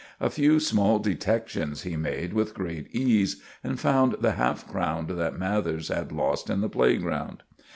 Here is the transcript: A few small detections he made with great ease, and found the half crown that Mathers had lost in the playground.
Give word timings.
A 0.19 0.31
few 0.31 0.59
small 0.59 0.97
detections 0.97 1.83
he 1.83 1.95
made 1.95 2.33
with 2.33 2.55
great 2.55 2.87
ease, 2.89 3.39
and 3.63 3.79
found 3.79 4.13
the 4.13 4.31
half 4.31 4.67
crown 4.67 5.05
that 5.05 5.37
Mathers 5.37 5.89
had 5.89 6.11
lost 6.11 6.49
in 6.49 6.61
the 6.61 6.69
playground. 6.69 7.43